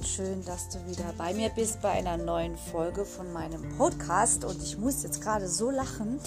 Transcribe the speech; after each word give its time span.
und 0.00 0.06
schön, 0.06 0.42
dass 0.46 0.70
du 0.70 0.78
wieder 0.86 1.12
bei 1.18 1.34
mir 1.34 1.50
bist 1.50 1.82
bei 1.82 1.90
einer 1.90 2.16
neuen 2.16 2.56
Folge 2.56 3.04
von 3.04 3.34
meinem 3.34 3.76
Podcast. 3.76 4.46
Und 4.46 4.62
ich 4.62 4.78
muss 4.78 5.02
jetzt 5.02 5.20
gerade 5.20 5.46
so 5.46 5.70
lachen, 5.70 6.18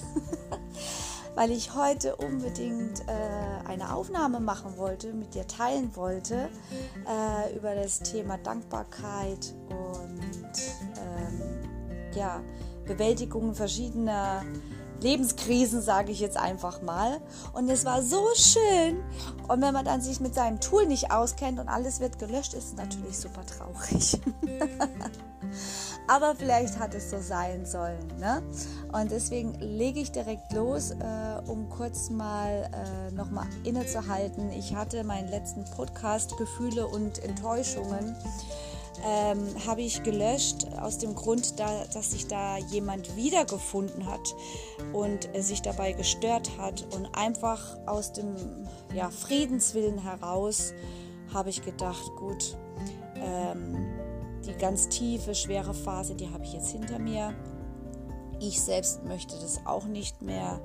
weil 1.35 1.49
ich 1.49 1.73
heute 1.73 2.15
unbedingt 2.17 2.99
äh, 3.07 3.67
eine 3.67 3.95
Aufnahme 3.95 4.39
machen 4.39 4.77
wollte, 4.77 5.11
mit 5.13 5.33
dir 5.33 5.47
teilen 5.47 5.95
wollte 5.95 6.49
äh, 7.07 7.57
über 7.57 7.73
das 7.73 8.01
Thema 8.01 8.37
Dankbarkeit 8.37 9.55
und 9.69 10.53
ähm, 10.97 12.11
ja, 12.15 12.43
Bewältigung 12.85 13.55
verschiedener 13.55 14.43
Lebenskrisen, 15.03 15.81
sage 15.81 16.11
ich 16.11 16.19
jetzt 16.19 16.37
einfach 16.37 16.81
mal. 16.81 17.21
Und 17.53 17.69
es 17.69 17.85
war 17.85 18.01
so 18.01 18.25
schön. 18.35 19.03
Und 19.47 19.61
wenn 19.61 19.73
man 19.73 19.85
dann 19.85 20.01
sich 20.01 20.19
mit 20.19 20.33
seinem 20.33 20.59
Tool 20.59 20.87
nicht 20.87 21.11
auskennt 21.11 21.59
und 21.59 21.67
alles 21.67 21.99
wird 21.99 22.17
gelöscht, 22.17 22.53
ist 22.53 22.69
es 22.69 22.73
natürlich 22.73 23.17
super 23.19 23.45
traurig. 23.45 24.19
Aber 26.07 26.35
vielleicht 26.35 26.79
hat 26.79 26.95
es 26.95 27.09
so 27.09 27.19
sein 27.19 27.65
sollen. 27.65 28.07
Ne? 28.19 28.41
Und 28.91 29.11
deswegen 29.11 29.53
lege 29.59 29.99
ich 29.99 30.11
direkt 30.11 30.51
los, 30.53 30.91
äh, 30.91 30.95
um 31.47 31.69
kurz 31.69 32.09
mal 32.09 32.69
äh, 32.73 33.11
nochmal 33.11 33.47
innezuhalten. 33.63 34.51
Ich 34.51 34.75
hatte 34.75 35.03
meinen 35.03 35.29
letzten 35.29 35.65
Podcast 35.65 36.37
Gefühle 36.37 36.87
und 36.87 37.23
Enttäuschungen 37.23 38.15
ähm, 39.05 39.47
habe 39.67 39.81
ich 39.81 40.03
gelöscht 40.03 40.67
aus 40.79 40.97
dem 40.97 41.15
Grund, 41.15 41.59
da, 41.59 41.85
dass 41.93 42.11
sich 42.11 42.27
da 42.27 42.57
jemand 42.57 43.15
wiedergefunden 43.15 44.05
hat 44.05 44.35
und 44.93 45.35
äh, 45.35 45.41
sich 45.41 45.61
dabei 45.61 45.91
gestört 45.93 46.57
hat 46.57 46.85
und 46.95 47.07
einfach 47.13 47.77
aus 47.85 48.13
dem 48.13 48.35
ja, 48.93 49.09
Friedenswillen 49.09 50.01
heraus 50.01 50.73
habe 51.33 51.49
ich 51.49 51.63
gedacht, 51.63 52.03
gut, 52.17 52.57
ähm, 53.15 53.93
die 54.45 54.53
ganz 54.53 54.89
tiefe, 54.89 55.35
schwere 55.35 55.73
Phase, 55.73 56.15
die 56.15 56.29
habe 56.29 56.43
ich 56.43 56.53
jetzt 56.53 56.69
hinter 56.69 56.99
mir. 56.99 57.33
Ich 58.39 58.61
selbst 58.61 59.03
möchte 59.03 59.35
das 59.35 59.65
auch 59.65 59.85
nicht 59.85 60.21
mehr 60.21 60.61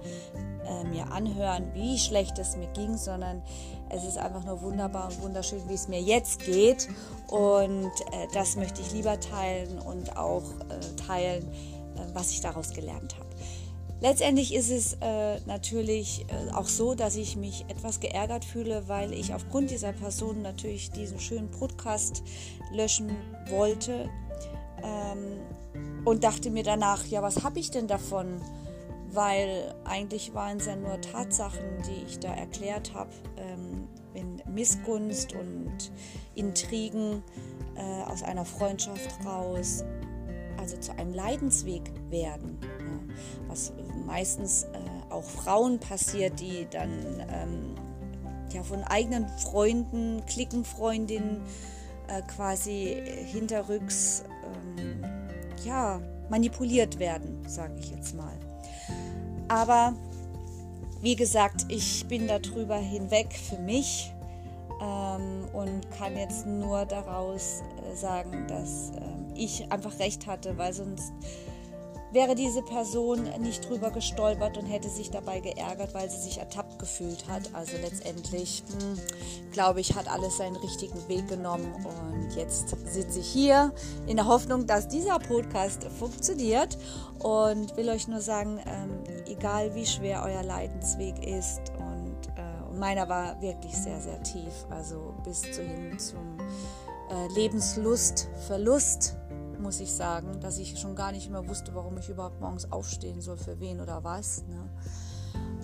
äh, 0.68 0.84
mir 0.84 1.10
anhören, 1.12 1.72
wie 1.74 1.98
schlecht 1.98 2.38
es 2.38 2.56
mir 2.56 2.68
ging, 2.68 2.96
sondern 2.96 3.42
es 3.90 4.04
ist 4.04 4.18
einfach 4.18 4.44
nur 4.44 4.60
wunderbar 4.62 5.08
und 5.08 5.22
wunderschön, 5.22 5.60
wie 5.68 5.74
es 5.74 5.88
mir 5.88 6.00
jetzt 6.00 6.44
geht. 6.44 6.88
Und 7.28 7.90
äh, 8.12 8.26
das 8.32 8.56
möchte 8.56 8.80
ich 8.80 8.92
lieber 8.92 9.18
teilen 9.18 9.78
und 9.78 10.16
auch 10.16 10.44
äh, 10.68 11.06
teilen, 11.06 11.44
äh, 11.44 12.00
was 12.12 12.30
ich 12.30 12.40
daraus 12.40 12.70
gelernt 12.70 13.16
habe. 13.16 13.28
Letztendlich 14.00 14.54
ist 14.54 14.70
es 14.70 14.96
äh, 15.00 15.40
natürlich 15.46 16.24
äh, 16.28 16.52
auch 16.52 16.68
so, 16.68 16.94
dass 16.94 17.16
ich 17.16 17.36
mich 17.36 17.64
etwas 17.68 17.98
geärgert 17.98 18.44
fühle, 18.44 18.86
weil 18.86 19.12
ich 19.12 19.34
aufgrund 19.34 19.70
dieser 19.70 19.92
Person 19.92 20.42
natürlich 20.42 20.92
diesen 20.92 21.18
schönen 21.18 21.50
Podcast 21.50 22.22
löschen 22.72 23.10
wollte. 23.48 24.08
Ähm, 24.84 25.40
und 26.04 26.24
dachte 26.24 26.50
mir 26.50 26.62
danach, 26.62 27.04
ja, 27.06 27.22
was 27.22 27.42
habe 27.44 27.58
ich 27.58 27.70
denn 27.70 27.86
davon? 27.88 28.40
Weil 29.10 29.74
eigentlich 29.84 30.34
waren 30.34 30.58
es 30.58 30.66
ja 30.66 30.76
nur 30.76 31.00
Tatsachen, 31.00 31.82
die 31.86 32.04
ich 32.04 32.18
da 32.18 32.34
erklärt 32.34 32.92
habe, 32.94 33.10
ähm, 33.36 33.88
wenn 34.12 34.42
Missgunst 34.52 35.32
und 35.32 35.90
Intrigen 36.34 37.22
äh, 37.74 38.02
aus 38.10 38.22
einer 38.22 38.44
Freundschaft 38.44 39.24
raus, 39.24 39.84
also 40.58 40.76
zu 40.76 40.92
einem 40.98 41.14
Leidensweg 41.14 41.90
werden. 42.10 42.58
Ja, 42.62 43.14
was 43.48 43.72
meistens 44.06 44.64
äh, 44.64 44.68
auch 45.10 45.24
Frauen 45.24 45.78
passiert, 45.78 46.40
die 46.40 46.66
dann 46.70 46.90
ähm, 47.32 47.74
ja, 48.52 48.62
von 48.62 48.82
eigenen 48.84 49.28
Freunden, 49.28 50.22
Klickenfreundinnen 50.26 51.42
äh, 52.08 52.22
quasi 52.22 53.02
hinterrücks 53.26 54.24
ähm, 54.78 55.02
ja, 55.64 56.00
manipuliert 56.30 56.98
werden, 56.98 57.46
sage 57.46 57.74
ich 57.78 57.90
jetzt 57.90 58.14
mal. 58.14 58.38
Aber 59.48 59.94
wie 61.00 61.16
gesagt, 61.16 61.66
ich 61.68 62.06
bin 62.06 62.26
darüber 62.26 62.76
hinweg 62.76 63.32
für 63.32 63.58
mich 63.58 64.12
ähm, 64.80 65.46
und 65.52 65.90
kann 65.96 66.16
jetzt 66.16 66.46
nur 66.46 66.84
daraus 66.86 67.62
äh, 67.62 67.96
sagen, 67.96 68.46
dass 68.46 68.92
ähm, 68.96 69.32
ich 69.34 69.70
einfach 69.72 69.98
recht 69.98 70.26
hatte, 70.26 70.58
weil 70.58 70.72
sonst 70.72 71.12
wäre 72.12 72.34
diese 72.34 72.62
Person 72.62 73.28
nicht 73.40 73.68
drüber 73.68 73.90
gestolpert 73.90 74.56
und 74.56 74.66
hätte 74.66 74.88
sich 74.88 75.10
dabei 75.10 75.40
geärgert, 75.40 75.94
weil 75.94 76.10
sie 76.10 76.18
sich 76.18 76.38
ertappt 76.38 76.78
gefühlt 76.78 77.28
hat. 77.28 77.50
Also 77.52 77.76
letztendlich, 77.82 78.62
hm, 78.70 78.98
glaube 79.52 79.80
ich, 79.80 79.94
hat 79.94 80.08
alles 80.08 80.38
seinen 80.38 80.56
richtigen 80.56 81.08
Weg 81.08 81.28
genommen 81.28 81.72
und 81.84 82.34
jetzt 82.34 82.74
sitze 82.86 83.20
ich 83.20 83.28
hier 83.28 83.72
in 84.06 84.16
der 84.16 84.26
Hoffnung, 84.26 84.66
dass 84.66 84.88
dieser 84.88 85.18
Podcast 85.18 85.84
funktioniert 85.98 86.78
und 87.18 87.76
will 87.76 87.88
euch 87.90 88.08
nur 88.08 88.20
sagen, 88.20 88.60
ähm, 88.66 89.02
egal 89.26 89.74
wie 89.74 89.86
schwer 89.86 90.22
euer 90.24 90.42
Leidensweg 90.42 91.26
ist 91.26 91.60
und, 91.78 92.16
äh, 92.36 92.78
meiner 92.78 93.08
war 93.08 93.40
wirklich 93.40 93.76
sehr, 93.76 94.00
sehr 94.00 94.22
tief, 94.22 94.66
also 94.70 95.14
bis 95.24 95.42
zu 95.42 95.62
hin 95.62 95.98
zum 95.98 96.38
äh, 97.10 97.32
Lebenslust, 97.34 98.28
Verlust 98.46 99.16
muss 99.60 99.80
ich 99.80 99.92
sagen, 99.92 100.40
dass 100.40 100.58
ich 100.58 100.78
schon 100.78 100.94
gar 100.94 101.12
nicht 101.12 101.30
mehr 101.30 101.46
wusste, 101.48 101.74
warum 101.74 101.98
ich 101.98 102.08
überhaupt 102.08 102.40
morgens 102.40 102.70
aufstehen 102.70 103.20
soll, 103.20 103.36
für 103.36 103.58
wen 103.60 103.80
oder 103.80 104.04
was. 104.04 104.44
Ne? 104.46 104.68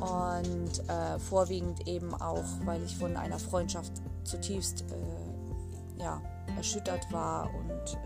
Und 0.00 0.88
äh, 0.88 1.18
vorwiegend 1.18 1.86
eben 1.86 2.14
auch, 2.14 2.44
weil 2.64 2.82
ich 2.82 2.96
von 2.96 3.16
einer 3.16 3.38
Freundschaft 3.38 3.92
zutiefst 4.24 4.84
äh, 4.90 6.02
ja, 6.02 6.20
erschüttert 6.56 7.10
war. 7.12 7.50
Und 7.54 7.98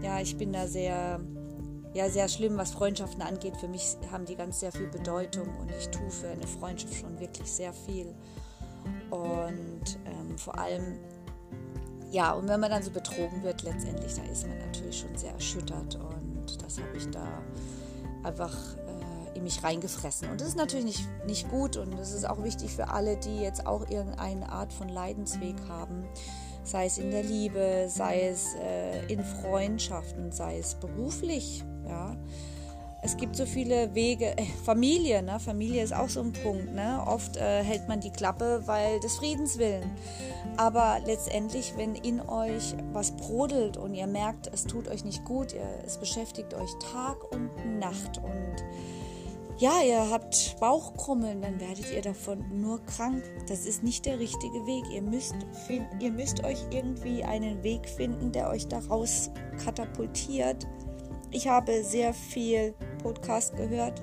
äh, 0.00 0.04
ja, 0.04 0.20
ich 0.20 0.36
bin 0.36 0.52
da 0.52 0.66
sehr, 0.66 1.20
ja, 1.94 2.08
sehr 2.08 2.28
schlimm, 2.28 2.56
was 2.56 2.70
Freundschaften 2.72 3.22
angeht. 3.22 3.56
Für 3.56 3.68
mich 3.68 3.96
haben 4.10 4.24
die 4.24 4.36
ganz 4.36 4.60
sehr 4.60 4.72
viel 4.72 4.88
Bedeutung 4.88 5.48
und 5.60 5.70
ich 5.78 5.88
tue 5.88 6.10
für 6.10 6.28
eine 6.28 6.46
Freundschaft 6.46 6.94
schon 6.94 7.18
wirklich 7.18 7.50
sehr 7.50 7.72
viel. 7.72 8.14
Und 9.10 9.98
ähm, 10.06 10.38
vor 10.38 10.58
allem 10.58 10.98
ja, 12.10 12.32
und 12.32 12.48
wenn 12.48 12.60
man 12.60 12.70
dann 12.70 12.82
so 12.82 12.90
betrogen 12.90 13.42
wird, 13.42 13.62
letztendlich, 13.62 14.14
da 14.14 14.22
ist 14.24 14.46
man 14.46 14.58
natürlich 14.58 14.98
schon 14.98 15.16
sehr 15.16 15.32
erschüttert 15.32 15.96
und 15.96 16.62
das 16.62 16.78
habe 16.78 16.96
ich 16.96 17.08
da 17.10 17.26
einfach 18.22 18.54
äh, 18.76 19.38
in 19.38 19.44
mich 19.44 19.62
reingefressen. 19.62 20.28
Und 20.30 20.40
das 20.40 20.48
ist 20.48 20.56
natürlich 20.56 20.84
nicht, 20.84 21.08
nicht 21.26 21.50
gut 21.50 21.76
und 21.76 21.96
das 21.98 22.12
ist 22.12 22.28
auch 22.28 22.42
wichtig 22.42 22.72
für 22.72 22.88
alle, 22.88 23.16
die 23.16 23.40
jetzt 23.40 23.66
auch 23.66 23.88
irgendeine 23.88 24.50
Art 24.50 24.72
von 24.72 24.88
Leidensweg 24.88 25.56
haben, 25.68 26.04
sei 26.64 26.86
es 26.86 26.98
in 26.98 27.10
der 27.10 27.22
Liebe, 27.22 27.86
sei 27.88 28.28
es 28.28 28.54
äh, 28.54 29.06
in 29.06 29.24
Freundschaften, 29.24 30.32
sei 30.32 30.58
es 30.58 30.74
beruflich, 30.74 31.64
ja 31.86 32.16
es 33.02 33.16
gibt 33.16 33.36
so 33.36 33.46
viele 33.46 33.94
Wege. 33.94 34.36
Äh, 34.36 34.44
Familie, 34.64 35.22
ne? 35.22 35.40
Familie 35.40 35.82
ist 35.82 35.94
auch 35.94 36.08
so 36.08 36.20
ein 36.20 36.32
Punkt. 36.32 36.74
Ne? 36.74 37.02
Oft 37.06 37.36
äh, 37.36 37.62
hält 37.62 37.88
man 37.88 38.00
die 38.00 38.10
Klappe, 38.10 38.62
weil 38.66 39.00
des 39.00 39.16
Friedens 39.16 39.58
willen. 39.58 39.90
Aber 40.56 40.98
letztendlich, 41.06 41.74
wenn 41.76 41.94
in 41.94 42.20
euch 42.20 42.74
was 42.92 43.12
brodelt 43.12 43.76
und 43.76 43.94
ihr 43.94 44.06
merkt, 44.06 44.50
es 44.52 44.64
tut 44.64 44.88
euch 44.88 45.04
nicht 45.04 45.24
gut, 45.24 45.52
ihr, 45.54 45.66
es 45.86 45.98
beschäftigt 45.98 46.54
euch 46.54 46.70
Tag 46.92 47.16
und 47.32 47.78
Nacht 47.78 48.18
und 48.18 48.56
ja, 49.58 49.82
ihr 49.86 50.08
habt 50.10 50.56
Bauchkrummeln, 50.58 51.42
dann 51.42 51.60
werdet 51.60 51.92
ihr 51.92 52.00
davon 52.00 52.42
nur 52.62 52.82
krank. 52.86 53.22
Das 53.46 53.66
ist 53.66 53.82
nicht 53.82 54.06
der 54.06 54.18
richtige 54.18 54.66
Weg. 54.66 54.84
Ihr 54.90 55.02
müsst, 55.02 55.34
ihr 56.00 56.10
müsst 56.10 56.42
euch 56.44 56.64
irgendwie 56.70 57.22
einen 57.22 57.62
Weg 57.62 57.86
finden, 57.86 58.32
der 58.32 58.48
euch 58.48 58.68
daraus 58.68 59.30
katapultiert. 59.62 60.66
Ich 61.30 61.46
habe 61.46 61.84
sehr 61.84 62.14
viel 62.14 62.74
Podcast 63.02 63.56
gehört. 63.56 64.00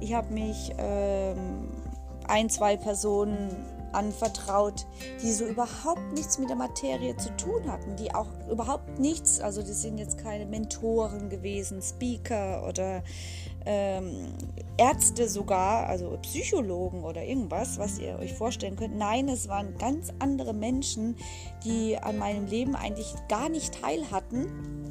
Ich 0.00 0.14
habe 0.14 0.32
mich 0.32 0.72
ähm, 0.78 1.68
ein, 2.26 2.50
zwei 2.50 2.76
Personen 2.76 3.50
anvertraut, 3.92 4.86
die 5.22 5.32
so 5.32 5.44
überhaupt 5.44 6.12
nichts 6.12 6.38
mit 6.38 6.48
der 6.48 6.56
Materie 6.56 7.16
zu 7.16 7.34
tun 7.36 7.70
hatten, 7.70 7.96
die 7.96 8.14
auch 8.14 8.28
überhaupt 8.50 8.98
nichts, 8.98 9.40
also 9.40 9.60
das 9.60 9.82
sind 9.82 9.98
jetzt 9.98 10.18
keine 10.18 10.46
Mentoren 10.46 11.28
gewesen, 11.28 11.82
Speaker 11.82 12.66
oder 12.66 13.02
ähm, 13.64 14.32
Ärzte 14.76 15.28
sogar, 15.28 15.86
also 15.86 16.18
Psychologen 16.22 17.04
oder 17.04 17.22
irgendwas, 17.22 17.78
was 17.78 17.98
ihr 17.98 18.18
euch 18.18 18.32
vorstellen 18.32 18.76
könnt. 18.76 18.96
Nein, 18.96 19.28
es 19.28 19.48
waren 19.48 19.76
ganz 19.78 20.12
andere 20.18 20.52
Menschen, 20.52 21.16
die 21.64 21.96
an 21.98 22.18
meinem 22.18 22.46
Leben 22.46 22.74
eigentlich 22.74 23.14
gar 23.28 23.48
nicht 23.48 23.80
teil 23.80 24.10
hatten 24.10 24.81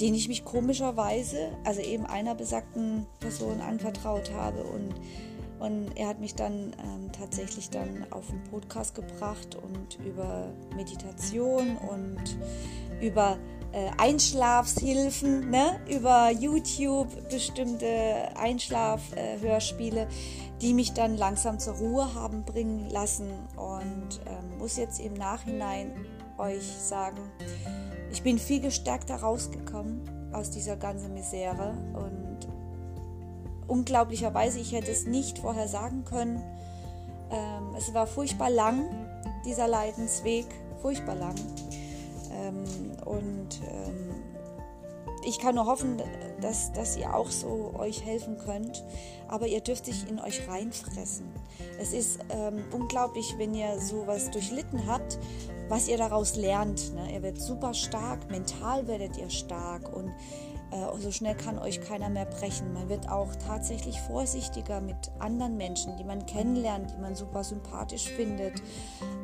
den 0.00 0.14
ich 0.14 0.28
mich 0.28 0.44
komischerweise, 0.44 1.50
also 1.64 1.80
eben 1.80 2.06
einer 2.06 2.34
besagten 2.34 3.06
Person 3.20 3.60
anvertraut 3.60 4.32
habe 4.32 4.64
und, 4.64 4.94
und 5.60 5.96
er 5.96 6.08
hat 6.08 6.20
mich 6.20 6.34
dann 6.34 6.74
ähm, 6.82 7.12
tatsächlich 7.12 7.70
dann 7.70 8.06
auf 8.10 8.26
den 8.26 8.42
Podcast 8.44 8.94
gebracht 8.94 9.56
und 9.56 9.98
über 10.04 10.52
Meditation 10.74 11.76
und 11.76 12.38
über 13.00 13.38
äh, 13.72 13.90
Einschlafshilfen, 13.98 15.50
ne? 15.50 15.80
über 15.88 16.30
YouTube 16.30 17.08
bestimmte 17.28 17.86
Einschlafhörspiele, 18.36 20.02
äh, 20.02 20.06
die 20.60 20.74
mich 20.74 20.92
dann 20.92 21.16
langsam 21.16 21.58
zur 21.58 21.74
Ruhe 21.74 22.14
haben 22.14 22.44
bringen 22.44 22.88
lassen 22.90 23.30
und 23.56 24.20
ähm, 24.26 24.58
muss 24.58 24.76
jetzt 24.76 25.00
im 25.00 25.14
Nachhinein 25.14 25.92
euch 26.38 26.66
sagen, 26.66 27.20
ich 28.12 28.22
bin 28.22 28.38
viel 28.38 28.60
gestärkter 28.60 29.16
rausgekommen 29.16 30.30
aus 30.32 30.50
dieser 30.50 30.76
ganzen 30.76 31.14
Misere 31.14 31.74
und 31.94 32.48
unglaublicherweise, 33.66 34.58
ich 34.58 34.72
hätte 34.72 34.90
es 34.90 35.06
nicht 35.06 35.38
vorher 35.38 35.68
sagen 35.68 36.04
können. 36.04 36.42
Ähm, 37.30 37.74
es 37.76 37.92
war 37.94 38.06
furchtbar 38.06 38.50
lang, 38.50 38.84
dieser 39.44 39.68
Leidensweg, 39.68 40.46
furchtbar 40.80 41.14
lang. 41.14 41.34
Ähm, 42.32 42.92
und 43.04 43.60
ähm, 43.68 44.13
ich 45.24 45.38
kann 45.38 45.54
nur 45.54 45.66
hoffen, 45.66 46.00
dass, 46.40 46.72
dass 46.72 46.96
ihr 46.96 47.14
auch 47.14 47.30
so 47.30 47.74
euch 47.78 48.04
helfen 48.04 48.38
könnt. 48.38 48.84
Aber 49.28 49.46
ihr 49.46 49.60
dürft 49.60 49.86
sich 49.86 50.08
in 50.08 50.20
euch 50.20 50.46
reinfressen. 50.48 51.26
Es 51.80 51.92
ist 51.92 52.20
ähm, 52.30 52.64
unglaublich, 52.72 53.34
wenn 53.38 53.54
ihr 53.54 53.78
sowas 53.80 54.30
durchlitten 54.30 54.86
habt, 54.86 55.18
was 55.68 55.88
ihr 55.88 55.96
daraus 55.96 56.36
lernt. 56.36 56.94
Ne? 56.94 57.14
Ihr 57.14 57.22
werdet 57.22 57.40
super 57.40 57.74
stark, 57.74 58.30
mental 58.30 58.86
werdet 58.86 59.16
ihr 59.16 59.30
stark 59.30 59.94
und 59.94 60.12
äh, 60.74 61.00
so 61.00 61.12
schnell 61.12 61.36
kann 61.36 61.58
euch 61.58 61.80
keiner 61.80 62.08
mehr 62.08 62.26
brechen. 62.26 62.72
Man 62.72 62.88
wird 62.88 63.08
auch 63.08 63.34
tatsächlich 63.46 64.00
vorsichtiger 64.00 64.80
mit 64.80 64.96
anderen 65.20 65.56
Menschen, 65.56 65.96
die 65.96 66.04
man 66.04 66.26
kennenlernt, 66.26 66.92
die 66.92 67.00
man 67.00 67.14
super 67.14 67.44
sympathisch 67.44 68.08
findet. 68.08 68.54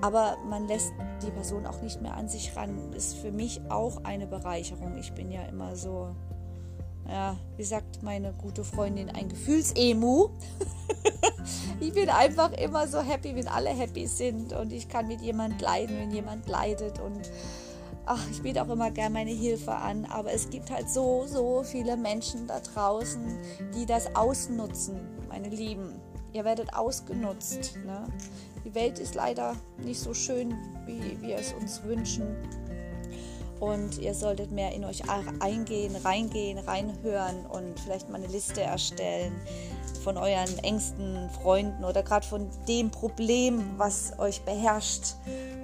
Aber 0.01 0.37
man 0.49 0.69
lässt 0.69 0.93
die 1.23 1.31
Person 1.31 1.67
auch 1.67 1.83
nicht 1.83 2.01
mehr 2.01 2.15
an 2.15 2.29
sich 2.29 2.55
ran. 2.57 2.93
Ist 2.93 3.17
für 3.17 3.33
mich 3.33 3.61
auch 3.69 4.05
eine 4.05 4.27
Bereicherung. 4.27 4.97
Ich 4.97 5.13
bin 5.13 5.33
ja 5.33 5.43
immer 5.43 5.75
so, 5.75 6.15
ja, 7.09 7.37
wie 7.57 7.65
sagt 7.65 8.03
meine 8.03 8.33
gute 8.33 8.63
Freundin, 8.63 9.11
ein 9.11 9.29
Gefühlsemu. 9.29 10.29
ich 11.81 11.93
bin 11.93 12.09
einfach 12.11 12.53
immer 12.53 12.87
so 12.87 13.01
happy, 13.01 13.35
wenn 13.35 13.49
alle 13.49 13.71
happy 13.71 14.07
sind 14.07 14.53
und 14.53 14.73
ich 14.73 14.89
kann 14.89 15.09
mit 15.09 15.21
jemand 15.21 15.61
leiden, 15.61 15.99
wenn 15.99 16.13
jemand 16.13 16.49
leidet 16.49 17.01
und 17.01 17.29
ach, 18.07 18.27
ich 18.31 18.43
biete 18.43 18.63
auch 18.63 18.69
immer 18.69 18.91
gerne 18.91 19.13
meine 19.13 19.31
Hilfe 19.31 19.73
an, 19.73 20.05
aber 20.07 20.33
es 20.33 20.51
gibt 20.51 20.71
halt 20.71 20.89
so, 20.89 21.27
so 21.27 21.63
viele 21.63 21.97
Menschen 21.97 22.47
da 22.47 22.61
draußen, 22.61 23.39
die 23.75 23.87
das 23.87 24.15
ausnutzen, 24.15 25.01
meine 25.29 25.49
Lieben. 25.49 26.01
Ihr 26.33 26.45
werdet 26.45 26.75
ausgenutzt. 26.75 27.77
Ne? 27.85 28.05
Die 28.65 28.75
Welt 28.75 28.99
ist 28.99 29.15
leider 29.15 29.57
nicht 29.79 30.01
so 30.01 30.15
schön, 30.15 30.55
wie 30.87 31.21
wir 31.21 31.37
es 31.37 31.53
uns 31.53 31.83
wünschen. 31.83 32.37
Und 33.59 33.99
ihr 33.99 34.15
solltet 34.15 34.53
mehr 34.53 34.73
in 34.73 34.85
euch 34.85 35.03
eingehen, 35.41 35.95
reingehen, 35.97 36.59
reinhören 36.59 37.45
und 37.47 37.79
vielleicht 37.79 38.09
mal 38.09 38.17
eine 38.17 38.33
Liste 38.33 38.63
erstellen 38.63 39.35
von 40.03 40.17
euren 40.17 40.59
engsten 40.63 41.29
Freunden 41.29 41.85
oder 41.85 42.03
gerade 42.03 42.27
von 42.27 42.49
dem 42.67 42.91
Problem, 42.91 43.75
was 43.77 44.19
euch 44.19 44.41
beherrscht 44.43 45.15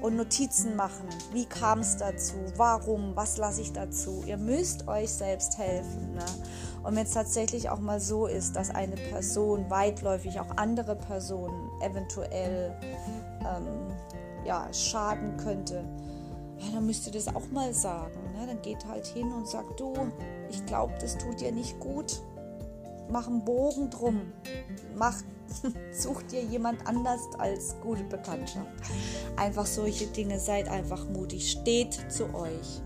und 0.07 0.15
Notizen 0.15 0.77
machen. 0.77 1.09
Wie 1.33 1.47
kam 1.47 1.81
es 1.81 1.97
dazu? 1.97 2.37
Warum? 2.57 3.17
Was 3.17 3.39
lasse 3.39 3.61
ich 3.61 3.73
dazu? 3.73 4.23
Ihr 4.25 4.37
müsst 4.37 4.87
euch 4.87 5.11
selbst 5.11 5.59
helfen. 5.59 6.15
Ne? 6.15 6.25
Und 6.85 6.95
wenn 6.95 7.03
es 7.05 7.11
tatsächlich 7.11 7.69
auch 7.71 7.81
mal 7.81 7.99
so 7.99 8.27
ist, 8.29 8.55
dass 8.55 8.71
eine 8.71 8.95
Person 8.95 9.69
weitläufig 9.69 10.39
auch 10.39 10.57
andere 10.57 10.95
Personen 10.95 11.71
eventuell 11.83 12.73
ähm, 13.41 13.67
ja, 14.45 14.73
schaden 14.73 15.37
könnte, 15.39 15.85
ja, 16.59 16.67
dann 16.73 16.87
müsst 16.87 17.09
ihr 17.09 17.13
das 17.13 17.27
auch 17.27 17.51
mal 17.51 17.75
sagen. 17.75 18.33
Ne? 18.39 18.47
Dann 18.47 18.63
geht 18.63 18.87
halt 18.87 19.07
hin 19.07 19.33
und 19.33 19.49
sagt, 19.49 19.81
du, 19.81 19.93
ich 20.49 20.65
glaube, 20.67 20.95
das 21.01 21.19
tut 21.19 21.41
dir 21.41 21.51
nicht 21.51 21.81
gut. 21.81 22.23
Mach 23.11 23.27
einen 23.27 23.45
Bogen 23.45 23.91
drum. 23.91 24.33
Mach 24.97 25.15
Such 25.93 26.23
dir 26.23 26.43
jemand 26.43 26.87
anders 26.87 27.21
als 27.39 27.77
gute 27.83 28.05
Bekanntschaft. 28.05 28.67
Einfach 29.37 29.67
solche 29.67 30.07
Dinge, 30.07 30.39
seid 30.39 30.69
einfach 30.69 31.05
mutig, 31.09 31.51
steht 31.51 32.11
zu 32.11 32.25
euch. 32.35 32.83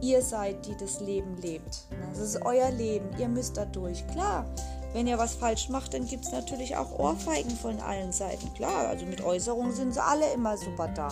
Ihr 0.00 0.22
seid, 0.22 0.66
die 0.66 0.76
das 0.76 1.00
Leben 1.00 1.36
lebt. 1.38 1.86
Das 2.10 2.18
ist 2.18 2.42
euer 2.44 2.70
Leben, 2.70 3.08
ihr 3.18 3.28
müsst 3.28 3.56
da 3.56 3.64
durch. 3.64 4.06
Klar, 4.08 4.44
wenn 4.92 5.06
ihr 5.06 5.18
was 5.18 5.34
falsch 5.34 5.68
macht, 5.70 5.94
dann 5.94 6.06
gibt 6.06 6.26
es 6.26 6.32
natürlich 6.32 6.76
auch 6.76 6.98
Ohrfeigen 6.98 7.50
von 7.56 7.80
allen 7.80 8.12
Seiten. 8.12 8.52
Klar, 8.54 8.88
also 8.88 9.06
mit 9.06 9.24
Äußerungen 9.24 9.72
sind 9.72 9.94
sie 9.94 10.02
alle 10.02 10.30
immer 10.34 10.56
super 10.56 10.88
da. 10.88 11.08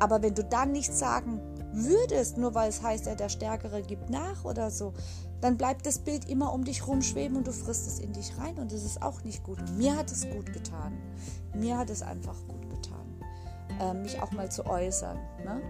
Aber 0.00 0.22
wenn 0.22 0.34
du 0.34 0.44
dann 0.44 0.72
nichts 0.72 0.98
sagen 0.98 1.40
würdest, 1.72 2.36
nur 2.36 2.54
weil 2.54 2.68
es 2.68 2.82
heißt, 2.82 3.06
ja, 3.06 3.14
der 3.14 3.28
Stärkere 3.28 3.82
gibt 3.82 4.10
nach 4.10 4.44
oder 4.44 4.70
so, 4.70 4.92
dann 5.40 5.56
bleibt 5.56 5.86
das 5.86 5.98
Bild 5.98 6.28
immer 6.28 6.52
um 6.52 6.64
dich 6.64 6.86
rumschweben 6.86 7.36
und 7.36 7.46
du 7.46 7.52
frisst 7.52 7.86
es 7.86 7.98
in 7.98 8.12
dich 8.12 8.36
rein 8.38 8.58
und 8.58 8.72
das 8.72 8.84
ist 8.84 9.02
auch 9.02 9.22
nicht 9.22 9.42
gut. 9.42 9.58
Mir 9.76 9.96
hat 9.96 10.10
es 10.10 10.28
gut 10.28 10.52
getan. 10.52 10.96
Mir 11.54 11.78
hat 11.78 11.90
es 11.90 12.02
einfach 12.02 12.36
gut 12.48 12.68
getan, 12.70 13.06
äh, 13.80 13.94
mich 13.94 14.20
auch 14.20 14.32
mal 14.32 14.50
zu 14.50 14.66
äußern. 14.66 15.18
Ne? 15.44 15.62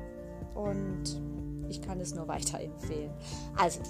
Und 0.54 1.20
ich 1.68 1.82
kann 1.82 2.00
es 2.00 2.14
nur 2.14 2.28
weiterempfehlen. 2.28 3.12
Also, 3.56 3.80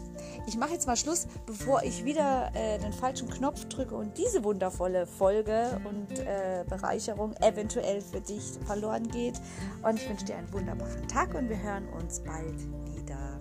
ich 0.46 0.56
mache 0.56 0.72
jetzt 0.72 0.86
mal 0.86 0.96
Schluss, 0.96 1.26
bevor 1.46 1.82
ich 1.82 2.04
wieder 2.04 2.50
äh, 2.54 2.78
den 2.78 2.92
falschen 2.92 3.28
Knopf 3.28 3.66
drücke 3.66 3.94
und 3.94 4.16
diese 4.18 4.44
wundervolle 4.44 5.06
Folge 5.06 5.80
und 5.84 6.18
äh, 6.18 6.64
Bereicherung 6.68 7.34
eventuell 7.40 8.00
für 8.00 8.20
dich 8.20 8.42
verloren 8.64 9.08
geht. 9.08 9.40
Und 9.82 9.96
ich 9.96 10.08
wünsche 10.08 10.24
dir 10.24 10.36
einen 10.36 10.52
wunderbaren 10.52 11.06
Tag 11.08 11.34
und 11.34 11.48
wir 11.48 11.60
hören 11.60 11.88
uns 11.88 12.20
bald 12.20 12.58
wieder. 12.94 13.35